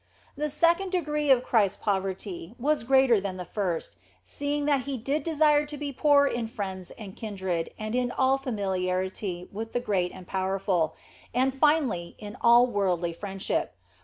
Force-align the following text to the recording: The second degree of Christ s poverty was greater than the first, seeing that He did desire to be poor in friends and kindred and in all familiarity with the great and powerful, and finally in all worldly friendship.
The 0.35 0.49
second 0.49 0.91
degree 0.93 1.29
of 1.29 1.43
Christ 1.43 1.77
s 1.77 1.85
poverty 1.85 2.55
was 2.57 2.83
greater 2.83 3.19
than 3.21 3.37
the 3.37 3.45
first, 3.45 3.97
seeing 4.23 4.65
that 4.65 4.85
He 4.85 4.97
did 4.97 5.21
desire 5.21 5.63
to 5.67 5.77
be 5.77 5.93
poor 5.93 6.25
in 6.25 6.47
friends 6.47 6.89
and 6.89 7.15
kindred 7.15 7.71
and 7.77 7.93
in 7.93 8.09
all 8.09 8.39
familiarity 8.39 9.47
with 9.51 9.73
the 9.73 9.79
great 9.79 10.11
and 10.11 10.25
powerful, 10.25 10.95
and 11.35 11.53
finally 11.53 12.15
in 12.17 12.35
all 12.41 12.65
worldly 12.65 13.13
friendship. 13.13 13.75